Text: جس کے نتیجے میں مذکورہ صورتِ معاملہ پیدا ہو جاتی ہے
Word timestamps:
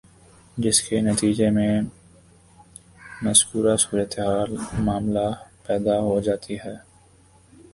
جس 0.57 0.77
کے 0.81 0.99
نتیجے 1.01 1.49
میں 1.49 1.73
مذکورہ 3.23 3.75
صورتِ 3.75 4.19
معاملہ 4.79 5.27
پیدا 5.65 5.99
ہو 5.99 6.19
جاتی 6.21 6.55
ہے 6.65 6.75